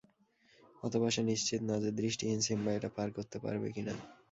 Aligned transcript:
অথবা 0.83 1.07
সে 1.09 1.21
নিশ্চিত 1.23 1.61
না 1.69 1.75
যে 1.83 1.89
দৃষ্টিহীন 1.99 2.39
সিম্বা 2.47 2.71
এটা 2.73 2.89
পার 2.95 3.09
করতে 3.17 3.37
পারবে 3.43 3.67
কি 3.75 3.81
না। 3.87 3.93